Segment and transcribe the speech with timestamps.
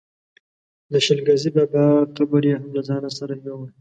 [0.91, 3.69] د شل ګزي بابا قبر یې هم له ځانه سره یووړ.